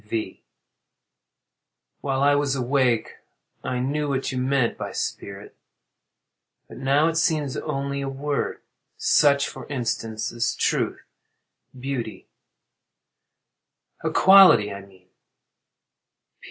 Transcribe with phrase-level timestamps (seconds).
[0.03, 0.43] V.
[1.99, 3.17] While I was awake
[3.63, 5.55] I knew what you meant by "spirit,"
[6.67, 11.03] but now it seems only a word—such, for instance, as truth,
[11.79, 12.25] beauty—a
[14.09, 15.09] quality, I mean.